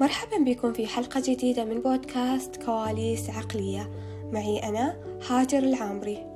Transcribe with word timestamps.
مرحبا 0.00 0.38
بكم 0.38 0.72
في 0.72 0.86
حلقة 0.86 1.22
جديدة 1.26 1.64
من 1.64 1.80
بودكاست 1.80 2.62
كواليس 2.62 3.30
عقلية. 3.30 3.90
معي 4.32 4.58
أنا 4.58 4.96
هاجر 5.30 5.58
العامري 5.58 6.26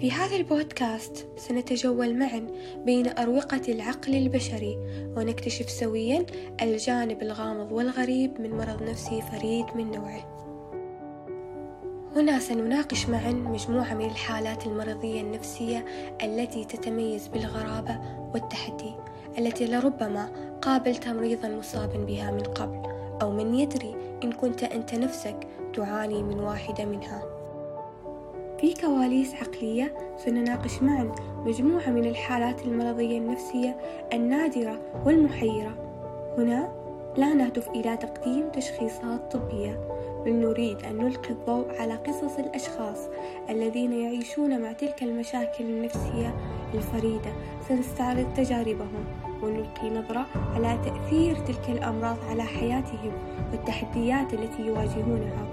في 0.00 0.12
هذا 0.12 0.36
البودكاست 0.36 1.28
سنتجول 1.36 2.18
معا 2.18 2.46
بين 2.84 3.18
أروقة 3.18 3.60
العقل 3.68 4.14
البشري 4.14 4.76
ونكتشف 5.16 5.70
سويا 5.70 6.26
الجانب 6.62 7.22
الغامض 7.22 7.72
والغريب 7.72 8.40
من 8.40 8.56
مرض 8.56 8.82
نفسي 8.82 9.22
فريد 9.22 9.66
من 9.74 9.90
نوعه. 9.90 10.34
هنا 12.16 12.38
سنناقش 12.38 13.08
معا 13.08 13.32
مجموعة 13.32 13.94
من 13.94 14.04
الحالات 14.04 14.66
المرضية 14.66 15.20
النفسية 15.20 15.84
التي 16.22 16.64
تتميز 16.64 17.28
بالغرابة 17.28 18.00
والتحدي. 18.34 18.94
التي 19.38 19.66
لربما 19.66 20.28
قابلت 20.62 21.08
مريضا 21.08 21.48
مصابا 21.48 21.98
بها 21.98 22.30
من 22.30 22.42
قبل 22.42 22.82
أو 23.22 23.30
من 23.30 23.54
يدري 23.54 23.94
إن 24.24 24.32
كنت 24.32 24.62
أنت 24.62 24.94
نفسك 24.94 25.36
تعاني 25.74 26.22
من 26.22 26.40
واحدة 26.40 26.84
منها. 26.84 27.22
في 28.60 28.74
كواليس 28.74 29.34
عقلية 29.34 29.94
سنناقش 30.16 30.82
معا 30.82 31.12
مجموعة 31.44 31.90
من 31.90 32.04
الحالات 32.04 32.62
المرضية 32.62 33.18
النفسية 33.18 33.76
النادرة 34.12 34.80
والمحيرة. 35.04 35.74
هنا 36.38 36.72
لا 37.16 37.34
نهدف 37.34 37.68
إلى 37.68 37.96
تقديم 37.96 38.48
تشخيصات 38.50 39.32
طبية 39.36 39.80
بل 40.24 40.32
نريد 40.32 40.84
أن 40.84 40.96
نلقي 40.96 41.30
الضوء 41.30 41.80
على 41.80 41.94
قصص 41.94 42.38
الأشخاص 42.38 42.98
الذين 43.50 43.92
يعيشون 43.92 44.60
مع 44.60 44.72
تلك 44.72 45.02
المشاكل 45.02 45.64
النفسية 45.64 46.34
الفريدة 46.74 47.32
سنستعرض 47.68 48.26
تجاربهم 48.36 49.04
ونلقي 49.42 49.90
نظرة 49.90 50.26
على 50.54 50.78
تأثير 50.84 51.36
تلك 51.36 51.68
الأمراض 51.68 52.16
على 52.30 52.42
حياتهم 52.42 53.12
والتحديات 53.52 54.34
التي 54.34 54.62
يواجهونها. 54.62 55.46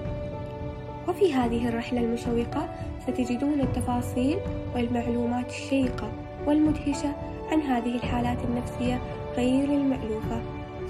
وفي 1.08 1.34
هذه 1.34 1.70
الرحلة 1.70 2.02
المشوقة 2.02 2.70
ستجدون 3.08 3.62
التفاصيل 3.62 4.38
والمعلومات 4.76 5.50
الشيقة 5.50 6.12
والمدهشة 6.48 7.16
عن 7.52 7.62
هذه 7.62 7.96
الحالات 7.96 8.38
النفسية 8.44 9.02
غير 9.38 9.64
المألوفة. 9.64 10.42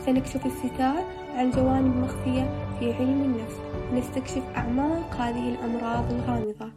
سنكشف 0.06 0.46
الستار 0.46 1.04
عن 1.36 1.52
جوانب 1.52 1.96
مخفية 1.96 2.50
في 2.80 2.94
علم 2.94 3.22
النفس 3.22 3.56
ونستكشف 3.92 4.44
أعماق 4.56 5.16
هذه 5.16 5.50
الأمراض 5.50 6.12
الغامضة. 6.12 6.72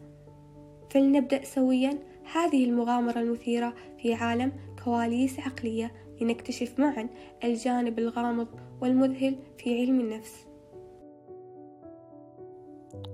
فلنبدأ 0.91 1.45
سويا 1.45 1.98
هذه 2.33 2.64
المغامرة 2.64 3.19
المثيرة 3.20 3.75
في 3.98 4.14
عالم 4.14 4.53
كواليس 4.84 5.41
عقلية 5.41 5.92
لنكتشف 6.20 6.80
معا 6.80 7.08
الجانب 7.44 7.98
الغامض 7.98 8.48
والمذهل 8.83 9.36
في 9.58 9.80
علم 9.80 10.00
النفس 10.00 10.47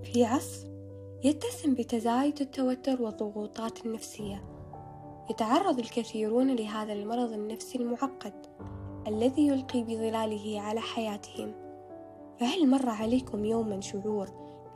في 0.04 0.24
عصر 0.24 0.66
يتسم 1.24 1.74
بتزايد 1.74 2.40
التوتر 2.40 3.02
والضغوطات 3.02 3.86
النفسية 3.86 4.44
يتعرض 5.30 5.78
الكثيرون 5.78 6.56
لهذا 6.56 6.92
المرض 6.92 7.32
النفسي 7.32 7.78
المعقد 7.78 8.46
الذي 9.06 9.46
يلقي 9.46 9.82
بظلاله 9.82 10.60
على 10.60 10.80
حياتهم 10.80 11.52
فهل 12.40 12.70
مر 12.70 12.88
عليكم 12.88 13.44
يوما 13.44 13.80
شعور 13.80 14.28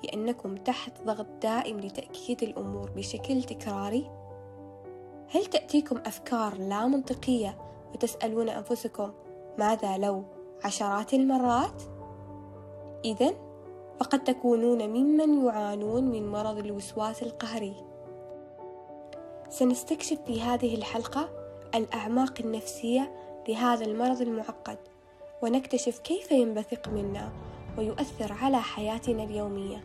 بأنكم 0.02 0.55
تحت 0.55 1.02
ضغط 1.05 1.27
دائم 1.42 1.80
لتأكيد 1.80 2.42
الأمور 2.42 2.90
بشكل 2.90 3.42
تكراري؟ 3.42 4.10
هل 5.34 5.46
تأتيكم 5.46 5.96
أفكار 6.06 6.54
لا 6.58 6.86
منطقية 6.86 7.58
وتسألون 7.94 8.48
أنفسكم 8.48 9.12
ماذا 9.58 9.98
لو 9.98 10.24
عشرات 10.64 11.14
المرات؟ 11.14 11.82
إذا 13.04 13.34
فقد 14.00 14.24
تكونون 14.24 14.88
ممن 14.88 15.46
يعانون 15.46 16.05
من 16.05 16.28
مرض 16.28 16.58
الوسواس 16.58 17.22
القهري. 17.22 17.74
سنستكشف 19.48 20.18
في 20.27 20.42
هذه 20.42 20.74
الحلقة 20.74 21.28
الأعماق 21.74 22.34
النفسية 22.40 23.14
لهذا 23.48 23.84
المرض 23.84 24.20
المعقد، 24.20 24.78
ونكتشف 25.42 25.98
كيف 25.98 26.33
ينبثق 26.33 26.89
منا 26.89 27.33
ويؤثر 27.78 28.33
على 28.33 28.62
حياتنا 28.62 29.24
اليومية. 29.24 29.84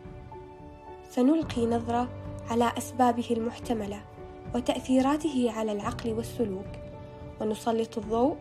سنلقي 1.10 1.66
نظرة 1.66 2.08
على 2.50 2.72
أسبابه 2.78 3.26
المحتملة 3.30 4.02
وتأثيراته 4.54 5.52
على 5.56 5.72
العقل 5.72 6.12
والسلوك. 6.12 6.66
ونسلط 7.40 7.98
الضوء 7.98 8.36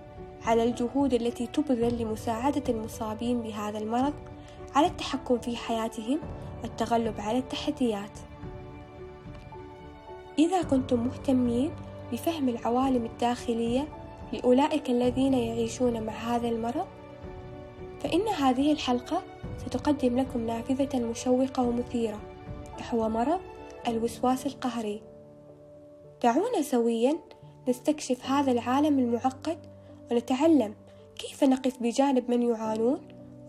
على 0.46 0.64
الجهود 0.64 1.14
التي 1.14 1.47
تبذل 1.47 2.02
لمساعدة 2.02 2.64
المصابين 2.70 3.42
بهذا 3.42 3.78
المرض 3.78 4.14
على 4.75 4.88
التحكم 4.88 5.40
في 5.40 5.56
حياتهم 5.56 6.19
والتغلب 6.64 7.22
على 7.22 7.38
التحديات. 7.38 8.19
إذا 10.40 10.62
كنتم 10.62 11.00
مهتمين 11.06 11.72
بفهم 12.12 12.50
العوالم 12.50 13.06
الداخلية 13.06 13.88
لأولئك 14.34 14.90
الذين 14.90 15.34
يعيشون 15.34 16.03
مع 16.03 16.14
هذا 16.14 16.50
المرض، 16.50 16.88
فإن 18.00 18.28
هذه 18.28 18.72
الحلقة 18.72 19.22
ستقدم 19.58 20.19
لكم 20.19 20.46
نافذة 20.46 21.00
مشوقة 21.00 21.64
ومثيرة 21.64 22.19
نحو 22.80 23.09
مرض 23.09 23.40
الوسواس 23.88 24.46
القهري. 24.46 25.09
دعونا 26.24 26.62
سويا 26.62 27.18
نستكشف 27.68 28.25
هذا 28.25 28.52
العالم 28.52 29.00
المعقد 29.00 29.57
ونتعلم 30.12 30.75
كيف 31.16 31.44
نقف 31.44 31.84
بجانب 31.84 32.31
من 32.31 32.41
يعانون 32.41 33.00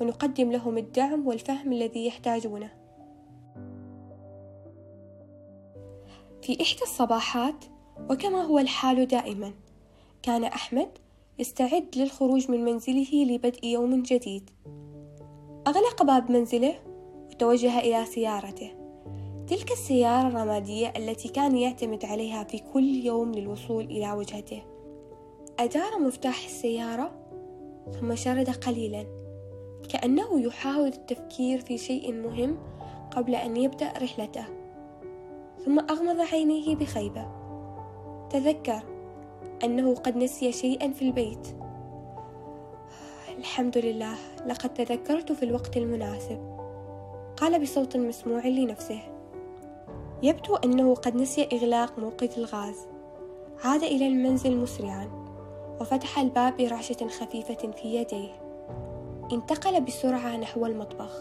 ونقدم 0.00 0.52
لهم 0.52 0.78
الدعم 0.78 1.26
والفهم 1.26 1.72
الذي 1.72 2.06
يحتاجونه. 2.06 2.70
في 6.42 6.62
إحدى 6.62 6.82
الصباحات 6.82 7.64
وكما 8.10 8.42
هو 8.42 8.58
الحال 8.58 9.06
دائما 9.06 9.52
كان 10.22 10.44
أحمد 10.44 10.88
يستعد 11.38 11.88
للخروج 11.96 12.50
من 12.50 12.64
منزله 12.64 13.24
لبدء 13.24 13.64
يوم 13.64 14.02
جديد. 14.02 14.50
أغلق 15.66 16.02
باب 16.02 16.30
منزله 16.30 16.74
وتوجه 17.30 17.78
إلى 17.78 18.04
سيارته. 18.06 18.79
تلك 19.50 19.72
السيارة 19.72 20.28
الرمادية 20.28 20.92
التي 20.96 21.28
كان 21.28 21.56
يعتمد 21.56 22.04
عليها 22.04 22.44
في 22.44 22.58
كل 22.58 22.84
يوم 22.84 23.32
للوصول 23.32 23.84
إلى 23.84 24.12
وجهته. 24.12 24.62
أدار 25.58 25.98
مفتاح 25.98 26.44
السيارة 26.44 27.10
ثم 28.00 28.14
شرد 28.14 28.50
قليلا 28.50 29.06
كأنه 29.88 30.40
يحاول 30.40 30.88
التفكير 30.88 31.60
في 31.60 31.78
شيء 31.78 32.12
مهم 32.12 32.58
قبل 33.10 33.34
أن 33.34 33.56
يبدأ 33.56 33.92
رحلته. 34.02 34.44
ثم 35.64 35.78
أغمض 35.78 36.20
عينيه 36.20 36.76
بخيبة. 36.76 37.26
تذكر 38.30 38.82
أنه 39.64 39.94
قد 39.94 40.16
نسي 40.16 40.52
شيئا 40.52 40.92
في 40.92 41.02
البيت. 41.02 41.48
الحمد 43.38 43.78
لله 43.78 44.14
لقد 44.46 44.74
تذكرت 44.74 45.32
في 45.32 45.42
الوقت 45.42 45.76
المناسب. 45.76 46.38
قال 47.36 47.62
بصوت 47.62 47.96
مسموع 47.96 48.46
لنفسه. 48.46 49.19
يبدو 50.22 50.56
أنه 50.56 50.94
قد 50.94 51.16
نسي 51.16 51.48
إغلاق 51.52 51.98
موقد 51.98 52.30
الغاز. 52.36 52.76
عاد 53.64 53.82
إلى 53.82 54.06
المنزل 54.06 54.56
مسرعا 54.56 55.10
وفتح 55.80 56.18
الباب 56.18 56.56
برعشة 56.56 57.08
خفيفة 57.08 57.70
في 57.70 57.94
يديه. 57.94 58.32
انتقل 59.32 59.80
بسرعة 59.80 60.36
نحو 60.36 60.66
المطبخ. 60.66 61.12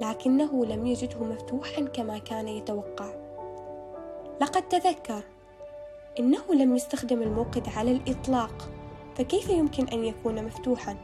لكنه 0.00 0.64
لم 0.64 0.86
يجده 0.86 1.24
مفتوحا 1.24 1.82
كما 1.82 2.18
كان 2.18 2.48
يتوقع. 2.48 3.10
لقد 4.40 4.68
تذكر. 4.68 5.22
إنه 6.18 6.54
لم 6.54 6.76
يستخدم 6.76 7.22
الموقد 7.22 7.68
على 7.76 7.90
الإطلاق 7.92 8.68
فكيف 9.14 9.50
يمكن 9.50 9.88
أن 9.88 10.04
يكون 10.04 10.44
مفتوحا؟ 10.44 10.96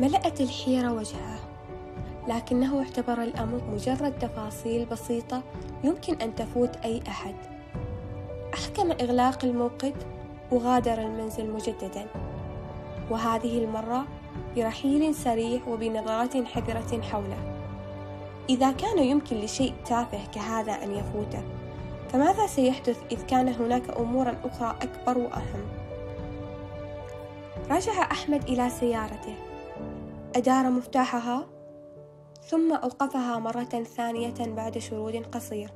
ملأت 0.00 0.40
الحيرة 0.40 0.92
وجهه. 0.92 1.43
لكنه 2.28 2.82
اعتبر 2.82 3.22
الأمر 3.22 3.60
مجرد 3.72 4.18
تفاصيل 4.18 4.86
بسيطة 4.86 5.42
يمكن 5.84 6.14
أن 6.14 6.34
تفوت 6.34 6.76
أي 6.76 7.02
أحد. 7.08 7.34
أحكم 8.54 8.90
إغلاق 8.90 9.44
الموقد 9.44 9.94
وغادر 10.52 11.00
المنزل 11.00 11.50
مجددا. 11.50 12.06
وهذه 13.10 13.64
المرة 13.64 14.04
برحيل 14.56 15.14
سريع 15.14 15.60
وبنظرات 15.68 16.36
حذرة 16.36 17.02
حوله. 17.02 17.54
إذا 18.48 18.72
كان 18.72 18.98
يمكن 18.98 19.36
لشيء 19.36 19.74
تافه 19.86 20.26
كهذا 20.34 20.72
أن 20.72 20.90
يفوته 20.90 21.42
فماذا 22.12 22.46
سيحدث 22.46 22.98
إذ 23.12 23.22
كان 23.22 23.48
هناك 23.48 23.82
أمورا 23.98 24.34
أخرى 24.44 24.76
أكبر 24.82 25.18
وأهم؟ 25.18 25.64
رجع 27.70 28.02
أحمد 28.02 28.42
إلى 28.48 28.70
سيارته. 28.70 29.34
أدار 30.36 30.70
مفتاحها 30.70 31.46
ثم 32.48 32.72
أوقفها 32.72 33.38
مرة 33.38 33.84
ثانية 33.96 34.54
بعد 34.54 34.78
شرود 34.78 35.16
قصير. 35.16 35.70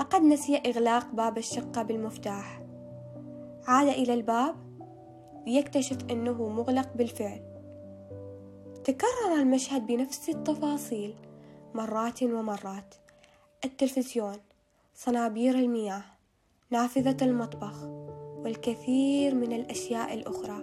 لقد 0.00 0.22
نسي 0.22 0.56
إغلاق 0.56 1.06
باب 1.12 1.38
الشقة 1.38 1.82
بالمفتاح. 1.82 2.62
عاد 3.66 3.88
إلى 3.88 4.14
الباب 4.14 4.54
ليكتشف 5.46 5.98
أنه 6.10 6.48
مغلق 6.48 6.92
بالفعل. 6.94 7.40
تكرر 8.84 9.34
المشهد 9.34 9.86
بنفس 9.86 10.28
التفاصيل 10.28 11.14
مرات 11.74 12.22
ومرات. 12.22 12.94
التلفزيون 13.64 14.36
صنابير 14.94 15.54
المياه 15.54 16.04
نافذة 16.70 17.24
المطبخ 17.24 17.84
والكثير 18.44 19.34
من 19.34 19.52
الأشياء 19.52 20.14
الأخرى. 20.14 20.62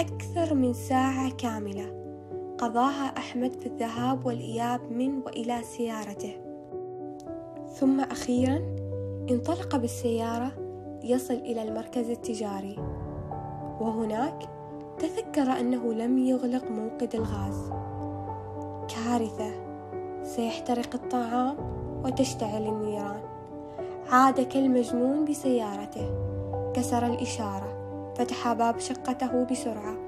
أكثر 0.00 0.54
من 0.54 0.74
ساعة 0.74 1.30
كاملة. 1.30 2.05
قضاها 2.58 3.04
أحمد 3.18 3.52
في 3.60 3.66
الذهاب 3.66 4.26
والإياب 4.26 4.92
من 4.92 5.18
وإلى 5.26 5.62
سيارته. 5.62 6.36
ثم 7.74 8.00
أخيرا 8.00 8.76
انطلق 9.30 9.76
بالسيارة 9.76 10.52
ليصل 11.02 11.34
إلى 11.34 11.62
المركز 11.62 12.10
التجاري. 12.10 12.76
وهناك 13.80 14.48
تذكر 14.98 15.42
أنه 15.42 15.92
لم 15.92 16.18
يغلق 16.18 16.70
موقد 16.70 17.14
الغاز. 17.14 17.70
كارثة 18.94 19.50
سيحترق 20.22 20.94
الطعام 20.94 21.56
وتشتعل 22.04 22.66
النيران. 22.66 23.20
عاد 24.10 24.40
كالمجنون 24.40 25.24
بسيارته. 25.24 26.10
كسر 26.74 27.06
الإشارة 27.06 27.76
فتح 28.14 28.52
باب 28.52 28.78
شقته 28.78 29.44
بسرعة. 29.44 30.05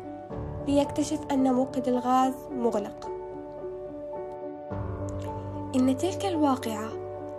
ليكتشف 0.69 1.20
أن 1.31 1.55
موقد 1.55 1.88
الغاز 1.88 2.35
مغلق. 2.50 3.09
إن 5.76 5.97
تلك 5.97 6.26
الواقعة 6.26 6.88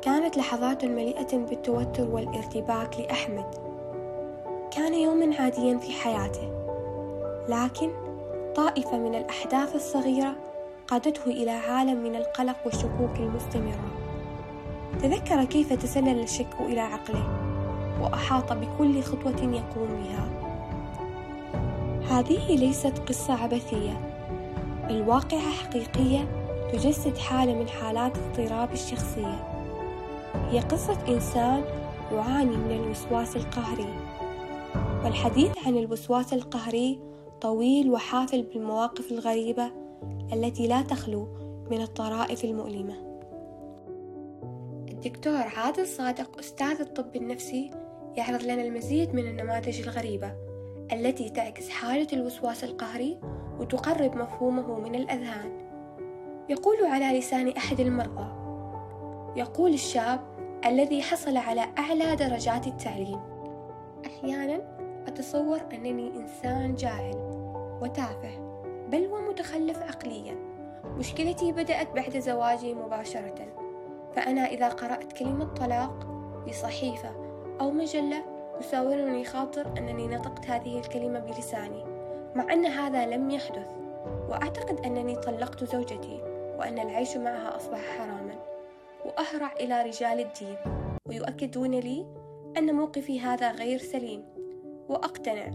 كانت 0.02 0.38
لحظات 0.38 0.86
مليئة 0.86 1.38
بالتوتر 1.38 2.08
والارتباك 2.10 3.00
لأحمد. 3.00 3.46
كان 4.72 4.94
يوما 4.94 5.36
عاديا 5.40 5.78
في 5.78 5.92
حياته 5.92 6.52
لكن 7.50 7.90
طائفة 8.56 8.98
من 8.98 9.16
الأحداث 9.16 9.76
الصغيرة 9.76 10.36
قادته 10.88 11.26
إلى 11.26 11.52
عالم 11.52 12.04
من 12.04 12.16
القلق 12.16 12.58
والشكوك 12.66 13.16
المستمرة. 13.20 13.92
تذكر 15.02 15.44
كيف 15.44 15.74
تسلل 15.74 16.20
الشك 16.20 16.56
إلى 16.60 16.82
عقله 16.82 17.24
وأحاط 18.02 18.54
بكل 18.54 19.02
خطوة 19.02 19.42
يقوم 19.42 19.88
بها. 20.04 20.39
هذه 22.10 22.56
ليست 22.56 23.00
قصة 23.00 23.34
عبثية. 23.34 24.16
الواقعة 24.90 25.52
حقيقية 25.52 26.28
تجسد 26.72 27.18
حالة 27.18 27.54
من 27.54 27.68
حالات 27.68 28.18
اضطراب 28.18 28.74
الشخصية. 28.74 29.48
هي 30.34 30.60
قصة 30.60 30.98
إنسان 31.08 31.64
يعاني 32.12 32.58
من 32.58 32.72
الوسواس 32.72 33.36
القهري. 33.36 33.94
والحديث 35.04 35.52
عن 35.66 35.78
الوسواس 35.78 36.34
القهري 36.34 37.00
طويل 37.42 37.92
وحافل 37.92 38.44
بالمواقف 38.44 39.12
الغريبة 39.12 39.72
التي 40.34 40.68
لا 40.68 40.82
تخلو 40.82 41.28
من 41.72 41.82
الطرائف 41.82 42.44
المؤلمة. 42.46 42.94
الدكتور 44.90 45.42
عادل 45.58 45.88
صادق 45.88 46.40
أستاذ 46.40 46.82
الطب 46.82 47.16
النفسي 47.16 47.72
يعرض 48.16 48.44
لنا 48.44 48.62
المزيد 48.62 49.16
من 49.16 49.28
النماذج 49.28 49.82
الغريبة. 49.82 50.49
التي 50.92 51.30
تعكس 51.30 51.70
حالة 51.70 52.08
الوسواس 52.14 52.64
القهري 52.64 53.20
وتقرب 53.60 54.16
مفهومه 54.16 54.80
من 54.80 54.96
الأذهان. 54.96 55.52
يقول 56.50 56.86
على 56.86 57.20
لسان 57.20 57.48
أحد 57.48 57.80
المرضى 57.80 58.40
يقول 59.40 59.74
الشاب 59.74 60.20
الذي 60.66 61.02
حصل 61.02 61.38
على 61.38 61.66
أعلى 61.78 62.16
درجات 62.16 62.68
التعليم 62.68 63.20
أحيانا 64.06 64.78
أتصور 65.08 65.60
أنني 65.74 66.08
إنسان 66.08 66.76
جاهل 66.76 67.16
وتافه 67.82 68.50
بل 68.92 69.08
ومتخلف 69.08 69.78
عقليا. 69.78 70.36
مشكلتي 70.98 71.52
بدأت 71.52 71.96
بعد 71.96 72.20
زواجي 72.20 72.74
مباشرة 72.74 73.54
فأنا 74.16 74.46
إذا 74.46 74.68
قرأت 74.68 75.14
كلمة 75.14 75.46
طلاق 75.46 76.08
في 76.46 76.54
صحيفة 76.54 77.10
أو 77.62 77.72
مجلة 77.72 78.24
يساورني 78.60 79.26
خاطر 79.26 79.78
أنني 79.78 80.08
نطقت 80.08 80.46
هذه 80.46 80.80
الكلمة 80.80 81.20
بلساني 81.20 81.84
مع 82.36 82.54
أن 82.54 82.66
هذا 82.66 83.06
لم 83.06 83.30
يحدث 83.30 83.68
وأعتقد 84.30 84.86
أنني 84.86 85.16
طلقت 85.16 85.64
زوجتي 85.64 86.22
وأن 86.58 86.80
العيش 86.80 87.18
معها 87.18 87.56
أصبح 87.56 87.80
حراما. 87.98 88.36
وأهرع 89.06 89.54
إلى 89.60 89.82
رجال 89.82 90.20
الدين 90.20 90.58
ويؤكدون 91.06 91.72
لي 91.72 92.06
أن 92.58 92.76
موقفي 92.76 93.20
هذا 93.20 93.52
غير 93.52 93.78
سليم. 93.78 94.24
وأقتنع 94.90 95.52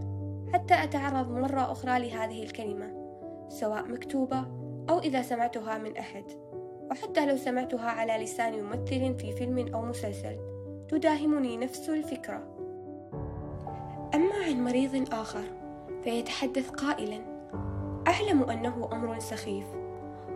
حتى 0.53 0.83
أتعرض 0.83 1.31
مرة 1.31 1.71
أخرى 1.71 1.99
لهذه 1.99 2.43
الكلمة 2.43 2.93
سواء 3.49 3.83
مكتوبة 3.83 4.45
أو 4.89 4.99
إذا 4.99 5.21
سمعتها 5.21 5.77
من 5.77 5.97
أحد. 5.97 6.23
وحتى 6.91 7.25
لو 7.25 7.37
سمعتها 7.37 7.89
على 7.89 8.23
لسان 8.23 8.63
ممثل 8.63 9.15
في 9.19 9.31
فيلم 9.31 9.73
أو 9.73 9.81
مسلسل 9.81 10.37
تداهمني 10.89 11.57
نفس 11.57 11.89
الفكرة. 11.89 12.35
أما 12.35 12.54
عن 14.45 14.63
مريض 14.63 15.13
آخر 15.13 15.43
فيتحدث 16.03 16.69
قائلا 16.69 17.21
أعلم 18.07 18.43
أنه 18.43 18.89
أمر 18.93 19.19
سخيف 19.19 19.65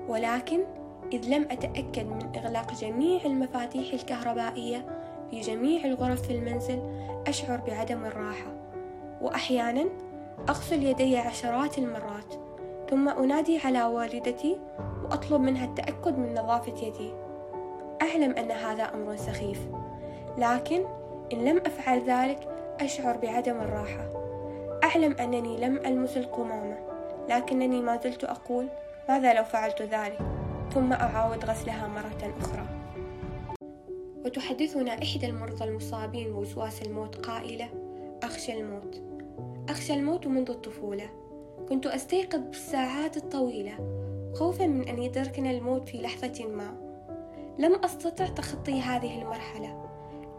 ولكن 0.07 0.59
إذ 1.13 1.29
لم 1.29 1.47
أتأكد 1.51 2.05
من 2.07 2.31
إغلاق 2.35 2.73
جميع 2.73 3.25
المفاتيح 3.25 3.93
الكهربائية 3.93 4.85
في 5.31 5.41
جميع 5.41 5.85
الغرف 5.85 6.21
في 6.21 6.33
المنزل 6.33 6.81
أشعر 7.27 7.61
بعدم 7.67 8.05
الراحة 8.05 8.53
وأحيانا 9.21 9.85
أغسل 10.49 10.83
يدي 10.83 11.17
عشرات 11.17 11.77
المرات 11.77 12.33
ثم 12.89 13.09
أنادي 13.09 13.57
على 13.57 13.83
والدتي 13.83 14.59
وأطلب 15.03 15.41
منها 15.41 15.65
التأكد 15.65 16.17
من 16.17 16.33
نظافة 16.33 16.87
يدي. 16.87 17.13
أعلم 18.01 18.31
أن 18.31 18.51
هذا 18.51 18.83
أمر 18.83 19.15
سخيف 19.15 19.59
لكن 20.37 20.85
إن 21.33 21.45
لم 21.45 21.57
أفعل 21.57 22.01
ذلك 22.01 22.58
أشعر 22.79 23.17
بعدم 23.17 23.57
الراحة. 23.61 24.09
أعلم 24.83 25.13
أنني 25.13 25.57
لم 25.57 25.77
ألمس 25.77 26.17
القمامة 26.17 26.77
لكنني 27.29 27.81
ما 27.81 27.99
زلت 28.03 28.23
أقول 28.23 28.67
ماذا 29.09 29.33
لو 29.33 29.43
فعلت 29.43 29.81
ذلك؟ 29.81 30.19
ثم 30.73 30.93
أعاود 30.93 31.45
غسلها 31.45 31.87
مرة 31.87 32.33
أخرى. 32.41 32.65
وتحدثنا 34.25 34.91
إحدى 34.91 35.25
المرضى 35.25 35.65
المصابين 35.65 36.33
بوسواس 36.33 36.81
الموت 36.81 37.15
قائلة 37.15 37.69
أخشى 38.23 38.59
الموت. 38.59 39.01
أخشى 39.69 39.93
الموت 39.93 40.27
منذ 40.27 40.49
الطفولة. 40.49 41.09
كنت 41.69 41.85
أستيقظ 41.85 42.39
بالساعات 42.39 43.17
الطويلة 43.17 43.99
خوفا 44.35 44.67
من 44.67 44.87
أن 44.87 45.01
يدركنا 45.01 45.51
الموت 45.51 45.89
في 45.89 45.97
لحظة 45.97 46.47
ما. 46.47 46.73
لم 47.59 47.75
أستطع 47.75 48.25
تخطي 48.25 48.81
هذه 48.81 49.21
المرحلة. 49.21 49.88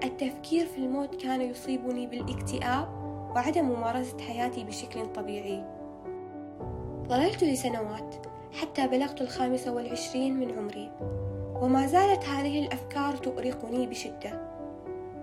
التفكير 0.05 0.67
في 0.67 0.79
الموت 0.79 1.15
كان 1.23 1.41
يصيبني 1.41 2.07
بالاكتئاب 2.07 2.89
وعدم 3.35 3.65
ممارسة 3.65 4.19
حياتي 4.19 4.65
بشكل 4.65 5.13
طبيعي. 5.13 5.65
ظللت 7.09 7.45
لسنوات 7.45 8.27
حتى 8.53 8.87
بلغت 8.87 9.21
الخامسة 9.21 9.73
والعشرين 9.73 10.37
من 10.37 10.59
عمري 10.59 10.91
وما 11.63 11.87
زالت 11.87 12.25
هذه 12.25 12.65
الأفكار 12.67 13.17
تؤرقني 13.17 13.87
بشدة. 13.87 14.51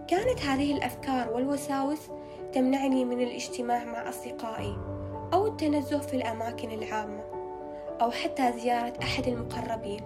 كانت 0.08 0.42
هذه 0.42 0.78
الأفكار 0.78 1.30
والوساوس 1.34 2.00
تمنعني 2.54 3.06
من 3.06 3.22
الاجتماع 3.22 3.86
مع 3.86 4.10
أصدقائي 4.10 4.78
أو 5.34 5.48
التنزه 5.48 6.00
في 6.00 6.14
الأماكن 6.14 6.72
العامة 6.72 7.24
أو 8.02 8.12
حتى 8.12 8.52
زيارة 8.52 8.94
أحد 9.02 9.28
المقربين 9.28 10.02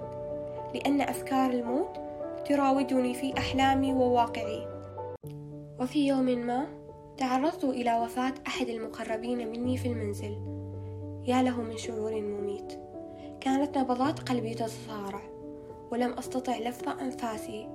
لأن 0.74 1.02
أفكار 1.02 1.50
الموت 1.50 2.11
تراودني 2.46 3.14
في 3.14 3.38
أحلامي 3.38 3.94
وواقعي. 3.94 4.68
وفي 5.80 6.08
يوم 6.08 6.26
ما 6.26 6.68
تعرضت 7.18 7.64
إلى 7.64 8.00
وفاة 8.00 8.34
أحد 8.48 8.68
المقربين 8.68 9.52
مني 9.52 9.78
في 9.78 9.88
المنزل. 9.88 10.38
يا 11.28 11.44
له 11.44 11.62
من 11.62 11.78
شعور 11.78 12.22
مميت. 12.22 12.80
كانت 13.40 13.78
نبضات 13.78 14.20
قلبي 14.20 14.54
تتصارع 14.54 15.22
ولم 15.92 16.14
أستطع 16.14 16.58
لفظ 16.58 16.90
أنفاسي. 16.90 17.70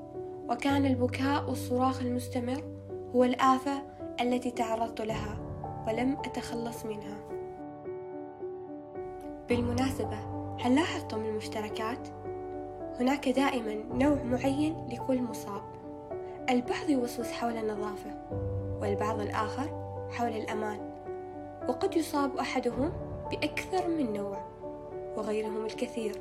وكان 0.51 0.87
البكاء 0.87 1.49
والصراخ 1.49 2.03
المستمر 2.03 2.63
هو 3.15 3.25
الآفة 3.25 3.83
التي 4.21 4.51
تعرضت 4.51 5.01
لها 5.01 5.39
ولم 5.87 6.17
أتخلص 6.25 6.87
منها. 6.87 7.19
بالمناسبة 9.49 10.19
هل 10.61 10.75
لاحظتم 10.75 11.25
المشتركات؟ 11.25 12.09
هناك 13.01 13.29
دائما 13.29 13.75
نوع 13.75 14.23
معين 14.23 14.89
لكل 14.93 15.23
مصاب. 15.23 15.63
البعض 16.51 16.89
يوسوس 16.91 17.33
حول 17.33 17.57
النظافة 17.57 18.11
والبعض 18.81 19.21
الآخر 19.21 19.69
حول 20.11 20.29
الأمان. 20.29 20.79
وقد 21.69 21.97
يصاب 21.97 22.37
أحدهم 22.37 22.93
بأكثر 23.31 23.89
من 23.89 24.13
نوع 24.13 24.39
وغيرهم 25.17 25.67
الكثير. 25.67 26.21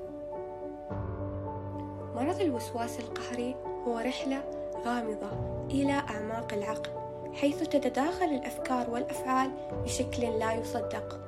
مرض 2.15 2.41
الوسواس 2.41 2.99
القهري 2.99 3.55
هو 3.87 3.97
رحلة 3.97 4.43
غامضة 4.85 5.31
إلى 5.71 5.93
أعماق 5.93 6.53
العقل 6.53 6.89
حيث 7.33 7.63
تتداخل 7.63 8.25
الأفكار 8.25 8.89
والأفعال 8.89 9.51
بشكل 9.83 10.39
لا 10.39 10.53
يصدق. 10.53 11.19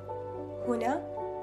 هنا 0.68 1.02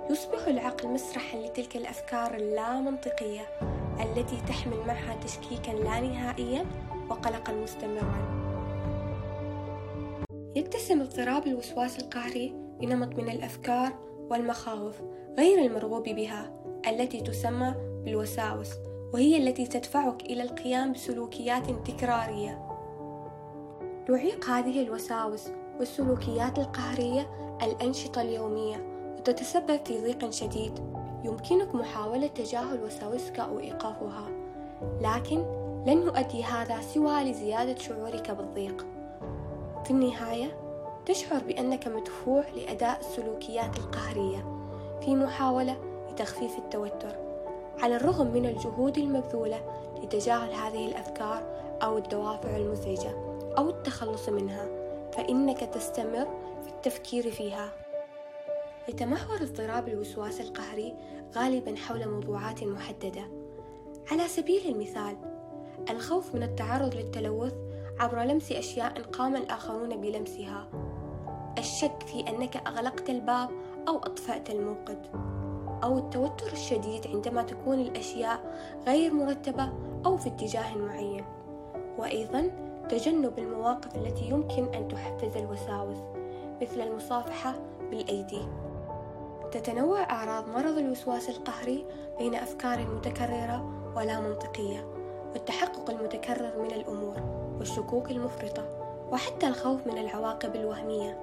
يصبح 0.10 0.48
العقل 0.48 0.90
مسرحا 0.90 1.38
لتلك 1.38 1.76
الأفكار 1.76 2.36
اللامنطقية 2.36 3.75
التي 4.04 4.42
تحمل 4.48 4.78
معها 4.88 5.16
تشكيكا 5.24 5.72
لا 5.72 6.00
نهائيا 6.00 6.66
وقلقا 7.10 7.54
مستمرا. 7.54 8.46
يتسم 10.56 11.02
اضطراب 11.02 11.48
الوسواس 11.48 12.00
القهري 12.00 12.54
بنمط 12.80 13.16
من 13.16 13.30
الأفكار 13.30 13.94
والمخاوف 14.30 15.02
غير 15.38 15.66
المرغوب 15.66 16.04
بها 16.04 16.52
التي 16.88 17.22
تسمى 17.22 17.74
بالوساوس 18.06 18.70
وهي 19.14 19.38
التي 19.38 19.68
تدفعك 19.68 20.22
إلى 20.22 20.44
القيام 20.44 20.92
بسلوكيات 20.92 21.90
تكرارية. 21.90 22.62
تعيق 24.08 24.46
هذه 24.50 24.82
الوساوس 24.82 25.48
والسلوكيات 25.80 26.60
القهرية 26.60 27.30
الأنشطة 27.64 28.22
اليومية 28.22 28.78
وتتسبب 29.18 29.86
في 29.86 30.02
ضيق 30.02 30.30
شديد. 30.30 30.95
يمكنك 31.26 31.76
محاولة 31.76 32.28
تجاهل 32.28 32.84
وساوسك 32.84 33.40
أو 33.40 33.60
إيقافها. 33.60 34.28
لكن 35.02 35.38
لن 35.86 36.02
يؤدي 36.02 36.44
هذا 36.44 36.82
سوى 36.82 37.24
لزيادة 37.24 37.76
شعورك 37.80 38.32
بالضيق. 38.32 38.86
في 39.84 39.92
النهاية 39.92 40.58
تشعر 41.06 41.44
بأنك 41.44 41.88
مدفوع 41.88 42.44
لأداء 42.56 43.00
السلوكيات 43.00 43.78
القهرية 43.78 44.46
في 45.02 45.16
محاولة 45.16 45.78
لتخفيف 46.12 46.58
التوتر. 46.58 47.16
على 47.80 47.96
الرغم 47.96 48.28
من 48.28 48.46
الجهود 48.46 48.98
المبذولة 48.98 49.62
لتجاهل 50.04 50.54
هذه 50.54 50.88
الأفكار 50.88 51.44
أو 51.84 51.98
الدوافع 51.98 52.56
المزعجة 52.58 53.16
أو 53.58 53.70
التخلص 53.70 54.30
منها 54.30 54.68
فإنك 55.14 55.60
تستمر 55.60 56.28
في 56.64 56.70
التفكير 56.70 57.32
فيها. 57.32 57.70
يتمحور 58.90 59.42
اضطراب 59.42 59.88
الوسواس 59.88 60.42
القهري 60.42 60.96
غالبا 61.36 61.76
حول 61.76 62.10
موضوعات 62.10 62.64
محددة. 62.64 63.28
على 64.12 64.28
سبيل 64.28 64.62
المثال 64.66 65.18
الخوف 65.90 66.36
من 66.36 66.44
التعرض 66.44 66.96
للتلوث 66.96 67.54
عبر 68.00 68.24
لمس 68.24 68.52
أشياء 68.52 69.02
قام 69.02 69.36
الآخرون 69.36 70.02
بلمسها. 70.02 70.68
الشك 71.58 72.04
في 72.04 72.30
أنك 72.30 72.58
أغلقت 72.68 73.10
الباب 73.10 73.50
أو 73.88 73.98
أطفأت 73.98 74.50
الموقد. 74.50 75.06
أو 75.84 75.98
التوتر 75.98 76.52
الشديد 76.52 77.08
عندما 77.08 77.44
تكون 77.44 77.80
الأشياء 77.80 78.60
غير 78.88 79.14
مرتبة 79.14 79.74
أو 80.06 80.18
في 80.18 80.30
اتجاه 80.30 80.78
معين. 80.78 81.26
وأيضا 81.98 82.52
تجنب 82.90 83.40
المواقف 83.40 83.96
التي 83.96 84.30
يمكن 84.30 84.74
أن 84.74 84.88
تحفز 84.88 85.38
الوساوس 85.38 85.98
مثل 86.62 86.82
المصافحة 86.82 87.56
بالأيدي. 87.92 88.65
تتنوع 89.56 90.04
أعراض 90.04 90.50
مرض 90.50 90.78
الوسواس 90.78 91.30
القهري 91.30 91.86
بين 92.18 92.36
أفكار 92.36 92.88
متكررة 92.88 93.92
ولا 93.96 94.20
منطقية 94.20 94.88
والتحقق 95.34 95.90
المتكرر 95.90 96.62
من 96.62 96.72
الأمور 96.72 97.20
والشكوك 97.60 98.12
المفرطة 98.12 98.68
وحتى 99.12 99.48
الخوف 99.48 99.88
من 99.88 99.98
العواقب 99.98 100.56
الوهمية. 100.56 101.20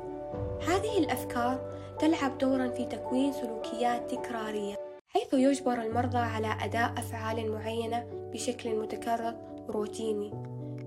هذه 0.69 0.99
الأفكار 0.99 1.61
تلعب 1.99 2.39
دورا 2.39 2.69
في 2.69 2.85
تكوين 2.85 3.33
سلوكيات 3.33 4.15
تكرارية 4.15 4.75
حيث 5.09 5.35
يجبر 5.35 5.83
المرضى 5.83 6.19
على 6.19 6.57
أداء 6.61 6.93
أفعال 6.99 7.53
معينة 7.53 8.07
بشكل 8.33 8.75
متكرر 8.75 9.35
روتيني 9.69 10.31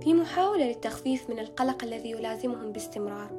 في 0.03 0.13
محاولة 0.13 0.65
للتخفيف 0.65 1.29
من 1.29 1.39
القلق 1.39 1.83
الذي 1.83 2.11
يلازمهم 2.11 2.71
باستمرار. 2.71 3.29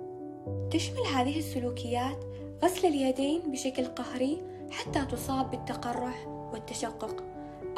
تشمل 0.71 1.07
هذه 1.15 1.39
السلوكيات 1.39 2.25
غسل 2.65 2.87
اليدين 2.87 3.43
بشكل 3.51 3.85
قهري 3.85 4.43
حتى 4.71 5.05
تصاب 5.05 5.51
بالتقرح 5.51 6.27
والتشقق 6.27 7.25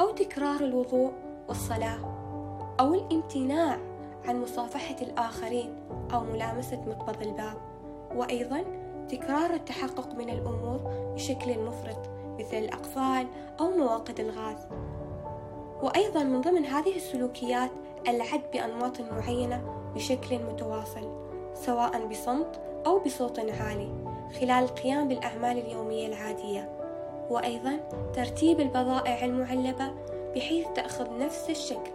أو 0.01 0.11
تكرار 0.11 0.59
الوضوء 0.59 1.11
والصلاة 1.47 1.99
أو 2.79 2.93
الامتناع 2.93 3.79
عن 4.25 4.41
مصافحة 4.41 4.95
الآخرين 5.01 5.75
أو 6.13 6.23
ملامسة 6.23 6.81
مقبض 6.87 7.21
الباب 7.21 7.57
وأيضا 8.15 8.63
تكرار 9.09 9.53
التحقق 9.53 10.15
من 10.15 10.29
الأمور 10.29 10.79
بشكل 11.15 11.59
مفرط 11.59 12.09
مثل 12.39 12.57
الأقفال 12.57 13.27
أو 13.59 13.69
مواقد 13.69 14.19
الغاز. 14.19 14.67
وأيضا 15.81 16.23
من 16.23 16.41
ضمن 16.41 16.65
هذه 16.65 16.95
السلوكيات 16.95 17.71
العد 18.07 18.41
بأنماط 18.53 19.01
معينة 19.01 19.63
بشكل 19.95 20.39
متواصل 20.39 21.29
سواء 21.53 22.05
بصمت 22.05 22.61
أو 22.85 22.99
بصوت 22.99 23.39
عالي. 23.39 24.08
خلال 24.33 24.63
القيام 24.63 25.07
بالأعمال 25.07 25.57
اليومية 25.57 26.07
العادية 26.07 26.79
وأيضا 27.29 27.79
ترتيب 28.15 28.59
البضائع 28.59 29.25
المعلبة 29.25 29.91
بحيث 30.35 30.67
تأخذ 30.75 31.17
نفس 31.17 31.49
الشكل. 31.49 31.91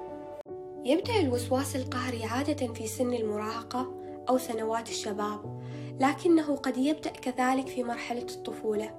يبدأ 0.85 1.21
الوسواس 1.21 1.77
القهري 1.77 2.25
عادة 2.25 2.67
في 2.67 2.87
سن 2.87 3.15
المراهقة 3.15 3.95
أو 4.29 4.39
سنوات 4.39 4.89
الشباب 4.89 5.63
لكنه 6.01 6.57
قد 6.57 6.77
يبدأ 6.77 7.11
كذلك 7.11 7.69
في 7.69 7.83
مرحلة 7.83 8.27
الطفولة. 8.31 8.91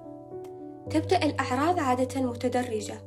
تبدأ 0.90 1.24
الأعراض 1.24 1.78
عادة 1.78 2.20
متدرجة 2.20 2.98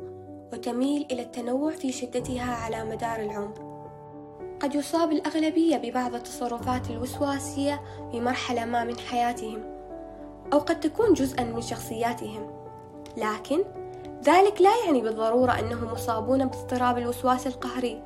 وتميل 0.53 1.07
إلى 1.11 1.21
التنوع 1.21 1.71
في 1.71 1.91
شدتها 1.91 2.55
على 2.55 2.85
مدار 2.85 3.19
العمر. 3.19 3.69
قد 4.59 4.75
يصاب 4.75 5.11
الأغلبية 5.11 5.77
ببعض 5.77 6.15
التصرفات 6.15 6.89
الوسواسية 6.89 7.81
في 8.11 8.21
مرحلة 8.21 8.65
ما 8.65 8.83
من 8.83 8.99
حياتهم. 8.99 9.78
أو 10.53 10.59
قد 10.59 10.79
تكون 10.79 11.13
جزءا 11.13 11.43
من 11.43 11.61
شخصياتهم. 11.61 12.51
لكن 13.17 13.63
ذلك 14.23 14.61
لا 14.61 14.85
يعني 14.85 15.01
بالضرورة 15.01 15.59
أنهم 15.59 15.91
مصابون 15.93 16.45
باضطراب 16.45 16.97
الوسواس 16.97 17.47
القهري 17.47 18.03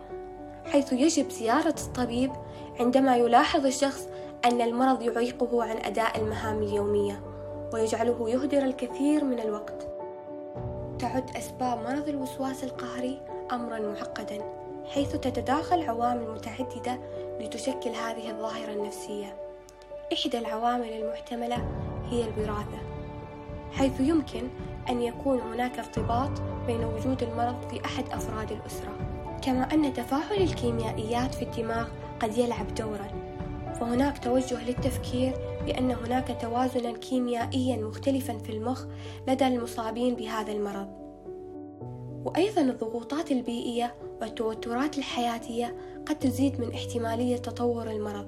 حيث 0.66 0.94
يجب 0.94 1.30
زيارة 1.30 1.76
الطبيب 1.88 2.32
عندما 2.80 3.18
يلاحظ 3.18 3.66
الشخص 3.66 4.08
أن 4.46 4.62
المرض 4.62 5.02
يعيقه 5.02 5.64
عن 5.64 5.78
أداء 5.78 6.20
المهام 6.20 6.64
اليومية 6.64 7.24
ويجعله 7.74 8.30
يهدر 8.30 8.64
الكثير 8.64 9.24
من 9.24 9.40
الوقت. 9.40 9.88
تعد 11.00 11.38
أسباب 11.38 11.78
مرض 11.78 12.10
الوسواس 12.10 12.64
القهري 12.64 13.22
أمرا 13.52 13.80
معقدا 13.80 14.42
حيث 14.86 15.12
تتداخل 15.12 15.82
عوامل 15.82 16.32
متعددة 16.32 17.00
لتشكل 17.40 17.90
هذه 17.90 18.30
الظاهرة 18.30 18.74
النفسية. 18.74 19.36
إحدى 20.14 20.38
العوامل 20.40 20.94
المحتملة 20.94 21.58
هي 22.14 22.30
الوراثة 22.30 22.78
حيث 23.72 24.00
يمكن 24.00 24.48
أن 24.90 25.02
يكون 25.02 25.40
هناك 25.40 25.80
ارتباط 25.80 26.32
بين 26.68 26.84
وجود 26.84 27.24
المرض 27.24 27.70
في 27.70 27.86
أحد 27.86 28.04
أفراد 28.12 28.52
الأسرة 28.52 29.14
كما 29.42 29.74
أن 29.74 29.94
تفاعل 29.94 30.42
الكيميائيات 30.42 31.36
في 31.36 31.42
الدماغ 31.42 31.88
قد 32.20 32.38
يلعب 32.38 32.76
دورا. 32.76 33.08
فهناك 33.80 34.18
توجه 34.18 34.66
للتفكير 34.68 35.34
بأن 35.66 35.92
هناك 35.92 36.38
توازنا 36.42 36.92
كيميائيا 36.92 37.78
مختلفا 37.78 38.38
في 38.38 38.50
المخ 38.50 38.86
لدى 39.28 39.48
المصابين 39.48 40.16
بهذا 40.16 40.52
المرض. 40.52 40.88
وأيضا 42.26 42.62
الضغوطات 42.62 43.32
البيئية 43.32 43.96
والتوترات 44.22 44.98
الحياتية 44.98 45.76
قد 46.06 46.20
تزيد 46.20 46.62
من 46.62 46.74
احتمالية 46.74 47.38
تطور 47.38 47.92
المرض 47.92 48.28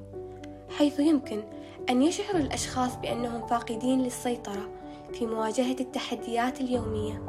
حيث 0.77 1.00
يمكن 1.00 1.44
أن 1.89 2.01
يشعر 2.01 2.36
الأشخاص 2.36 2.96
بأنهم 2.96 3.48
فاقدين 3.48 4.01
للسيطرة 4.01 4.70
في 5.13 5.25
مواجهة 5.25 5.75
التحديات 5.80 6.62
اليومية. 6.62 7.22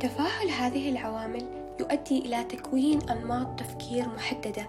تفاعل 0.00 0.48
هذه 0.48 0.90
العوامل 0.90 1.44
يؤدي 1.80 2.18
إلى 2.18 2.44
تكوين 2.44 3.10
أنماط 3.10 3.60
تفكير 3.60 4.08
محددة 4.08 4.68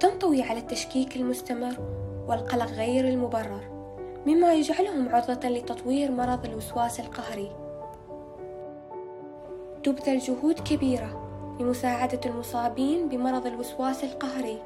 تنطوي 0.00 0.42
على 0.42 0.58
التشكيك 0.58 1.16
المستمر 1.16 1.76
والقلق 2.28 2.66
غير 2.66 3.08
المبرر 3.08 3.60
مما 4.26 4.54
يجعلهم 4.54 5.08
عرضة 5.08 5.48
لتطوير 5.48 6.10
مرض 6.10 6.44
الوسواس 6.44 7.00
القهري. 7.00 7.50
تبذل 9.84 10.18
جهود 10.18 10.60
كبيرة 10.60 11.28
لمساعدة 11.60 12.20
المصابين 12.26 13.08
بمرض 13.08 13.46
الوسواس 13.46 14.04
القهري 14.04 14.58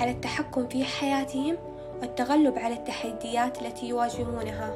على 0.00 0.10
التحكم 0.10 0.68
في 0.68 0.84
حياتهم 0.84 1.56
والتغلب 2.02 2.58
على 2.58 2.74
التحديات 2.74 3.62
التي 3.62 3.88
يواجهونها. 3.88 4.74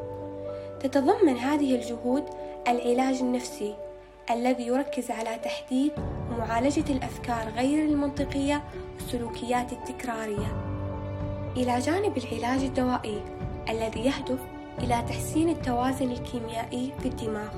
تتضمن 0.80 1.36
هذه 1.36 1.74
الجهود 1.74 2.24
العلاج 2.68 3.16
النفسي 3.20 3.74
الذي 4.30 4.66
يركز 4.66 5.10
على 5.10 5.38
تحديد 5.38 5.92
ومعالجة 6.30 6.92
الأفكار 6.92 7.48
غير 7.56 7.84
المنطقية 7.84 8.62
والسلوكيات 8.94 9.72
التكرارية. 9.72 10.62
إلى 11.56 11.78
جانب 11.78 12.18
العلاج 12.18 12.62
الدوائي 12.62 13.22
الذي 13.68 14.00
يهدف 14.00 14.40
إلى 14.78 15.04
تحسين 15.08 15.48
التوازن 15.48 16.12
الكيميائي 16.12 16.92
في 16.98 17.08
الدماغ. 17.08 17.54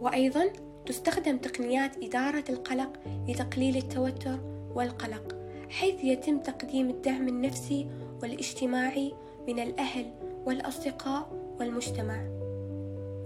وأيضا 0.00 0.44
تستخدم 0.86 1.36
تقنيات 1.36 2.04
إدارة 2.04 2.44
القلق 2.48 2.90
لتقليل 3.28 3.76
التوتر 3.76 4.38
والقلق. 4.74 5.39
حيث 5.70 6.04
يتم 6.04 6.38
تقديم 6.38 6.90
الدعم 6.90 7.28
النفسي 7.28 7.86
والاجتماعي 8.22 9.12
من 9.48 9.58
الأهل 9.58 10.06
والأصدقاء 10.46 11.28
والمجتمع. 11.60 12.20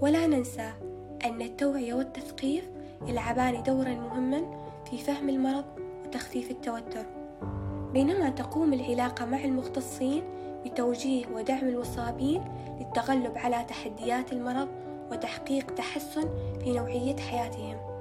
ولا 0.01 0.27
ننسى 0.27 0.73
أن 1.25 1.41
التوعية 1.41 1.93
والتثقيف 1.93 2.69
يلعبان 3.07 3.63
دورا 3.63 3.89
مهما 3.89 4.65
في 4.89 4.97
فهم 4.97 5.29
المرض 5.29 5.65
وتخفيف 6.05 6.51
التوتر. 6.51 7.05
بينما 7.93 8.29
تقوم 8.29 8.73
العلاقة 8.73 9.25
مع 9.25 9.43
المختصين 9.43 10.23
بتوجيه 10.65 11.25
ودعم 11.27 11.67
المصابين 11.67 12.43
للتغلب 12.79 13.37
على 13.37 13.65
تحديات 13.69 14.33
المرض 14.33 14.67
وتحقيق 15.11 15.75
تحسن 15.75 16.29
في 16.63 16.71
نوعية 16.73 17.15
حياتهم. 17.15 17.94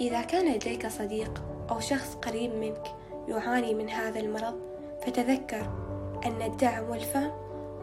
إذا 0.00 0.22
كان 0.22 0.54
لديك 0.54 0.86
صديق 0.86 1.42
أو 1.70 1.80
شخص 1.80 2.14
قريب 2.14 2.54
منك 2.54 2.94
يعاني 3.28 3.74
من 3.74 3.90
هذا 3.90 4.20
المرض 4.20 4.54
فتذكر 5.06 5.70
أن 6.26 6.42
الدعم 6.42 6.90
والفهم 6.90 7.30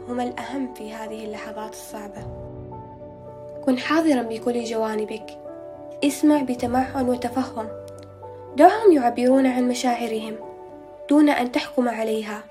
هما 0.07 0.23
الأهم 0.23 0.73
في 0.73 0.93
هذه 0.93 1.25
اللحظات 1.25 1.71
الصعبة. 1.71 2.49
كن 3.65 3.77
حاضرا 3.77 4.21
بكل 4.21 4.63
جوانبك. 4.63 5.39
اسمع 6.03 6.41
بتمعن 6.41 7.09
وتفهم. 7.09 7.67
دعهم 8.57 8.91
يعبرون 8.91 9.45
عن 9.45 9.67
مشاعرهم 9.67 10.35
دون 11.09 11.29
أن 11.29 11.51
تحكم 11.51 11.89
عليها. 11.89 12.43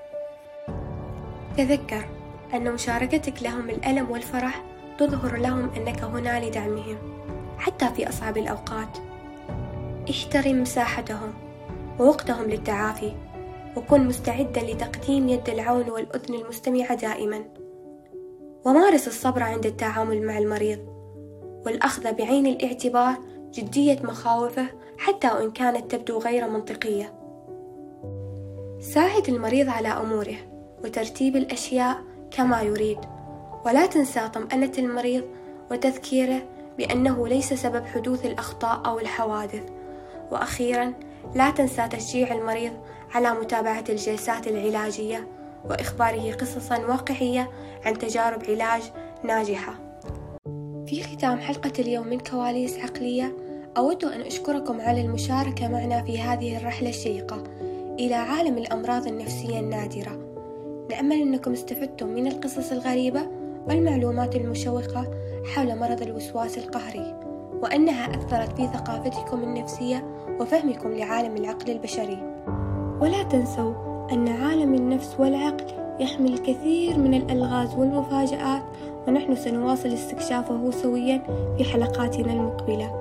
تذكر 1.57 2.05
أن 2.53 2.71
مشاركتك 2.71 3.43
لهم 3.43 3.69
الألم 3.69 4.11
والفرح 4.11 4.63
تظهر 4.97 5.37
لهم 5.37 5.69
أنك 5.77 6.03
هنا 6.03 6.45
لدعمهم 6.45 6.97
حتى 7.57 7.89
في 7.95 8.09
أصعب 8.09 8.37
الأوقات. 8.37 9.08
احترم 10.09 10.61
مساحتهم 10.61 11.33
ووقتهم 11.99 12.45
للتعافي 12.45 13.11
وكن 13.77 14.07
مستعدا 14.07 14.61
لتقديم 14.61 15.29
يد 15.29 15.49
العون 15.49 15.89
والأذن 15.89 16.35
المستمعة 16.35 16.95
دائما. 16.95 17.45
ومارس 18.65 19.07
الصبر 19.07 19.43
عند 19.43 19.65
التعامل 19.65 20.21
مع 20.25 20.37
المريض 20.37 20.79
والأخذ 21.65 22.13
بعين 22.13 22.45
الاعتبار 22.45 23.15
جدية 23.53 23.99
مخاوفه 24.03 24.67
حتى 24.97 25.27
وإن 25.27 25.51
كانت 25.51 25.95
تبدو 25.95 26.17
غير 26.17 26.49
منطقية. 26.49 27.13
ساعد 28.79 29.29
المريض 29.29 29.69
على 29.69 29.87
أموره 29.87 30.37
وترتيب 30.83 31.35
الأشياء 31.35 31.97
كما 32.31 32.61
يريد. 32.61 32.99
ولا 33.65 33.85
تنسى 33.85 34.29
طمأنة 34.29 34.71
المريض 34.77 35.23
وتذكيره 35.71 36.41
بأنه 36.77 37.27
ليس 37.27 37.53
سبب 37.53 37.85
حدوث 37.85 38.25
الأخطاء 38.25 38.81
أو 38.85 38.99
الحوادث. 38.99 39.78
وأخيرا 40.31 40.93
لا 41.35 41.51
تنسى 41.51 41.87
تشجيع 41.87 42.33
المريض 42.33 42.73
على 43.13 43.31
متابعة 43.31 43.83
الجلسات 43.89 44.47
العلاجية 44.47 45.27
وإخباره 45.69 46.31
قصصا 46.31 46.77
واقعية 46.77 47.49
عن 47.85 47.97
تجارب 47.97 48.43
علاج 48.43 48.81
ناجحة. 49.23 49.73
في 50.87 51.03
ختام 51.03 51.39
حلقة 51.39 51.73
اليوم 51.79 52.07
من 52.07 52.19
كواليس 52.19 52.79
عقلية 52.79 53.35
أود 53.77 54.05
أن 54.05 54.21
أشكركم 54.21 54.81
على 54.81 55.01
المشاركة 55.01 55.67
معنا 55.67 56.03
في 56.03 56.19
هذه 56.19 56.57
الرحلة 56.57 56.89
الشيقة 56.89 57.43
إلى 57.99 58.15
عالم 58.15 58.57
الأمراض 58.57 59.07
النفسية 59.07 59.59
النادرة. 59.59 60.29
نأمل 60.91 61.21
أنكم 61.21 61.51
استفدتم 61.51 62.07
من 62.07 62.27
القصص 62.27 62.71
الغريبة 62.71 63.27
والمعلومات 63.67 64.35
المشوقة 64.35 65.11
حول 65.55 65.79
مرض 65.79 66.01
الوسواس 66.01 66.57
القهري 66.57 67.19
وأنها 67.61 68.09
أثرت 68.15 68.55
في 68.55 68.67
ثقافتكم 68.67 69.43
النفسية 69.43 70.18
وفهمكم 70.39 70.91
لعالم 70.91 71.37
العقل 71.37 71.71
البشري. 71.71 72.17
ولا 73.01 73.23
تنسوا 73.23 73.73
أن 74.11 74.27
عالم 74.27 74.73
النفس 74.73 75.15
والعقل 75.19 75.65
يحمل 75.99 76.33
الكثير 76.33 76.97
من 76.97 77.13
الألغاز 77.13 77.75
والمفاجآت 77.75 78.61
ونحن 79.07 79.35
سنواصل 79.35 79.89
استكشافه 79.89 80.71
سويا 80.71 81.21
في 81.57 81.63
حلقاتنا 81.63 82.33
المقبلة. 82.33 82.91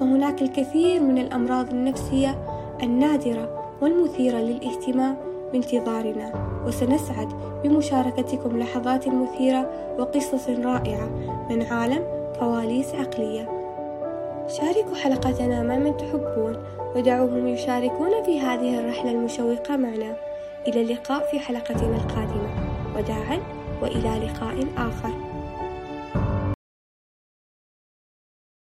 فهناك 0.00 0.42
الكثير 0.42 1.02
من 1.02 1.18
الأمراض 1.18 1.70
النفسية 1.70 2.38
النادرة 2.82 3.74
والمثيرة 3.82 4.38
للاهتمام 4.38 5.16
بانتظارنا. 5.52 6.32
وسنسعد 6.66 7.28
بمشاركتكم 7.64 8.58
لحظات 8.58 9.08
مثيرة 9.08 9.70
وقصص 9.98 10.48
رائعة 10.48 11.08
من 11.50 11.62
عالم 11.62 12.02
كواليس 12.38 12.94
عقلية. 12.94 13.63
شاركوا 14.48 14.94
حلقتنا 14.94 15.62
مع 15.62 15.76
من 15.76 15.96
تحبون 15.96 16.64
ودعوهم 16.96 17.46
يشاركون 17.46 18.22
في 18.24 18.40
هذه 18.40 18.78
الرحلة 18.80 19.10
المشوقة 19.10 19.76
معنا. 19.76 20.16
إلى 20.68 20.80
اللقاء 20.82 21.30
في 21.30 21.38
حلقتنا 21.38 21.96
القادمة. 21.96 22.48
وداعا 22.96 23.40
وإلى 23.82 24.26
لقاء 24.26 24.66
آخر. 24.76 25.23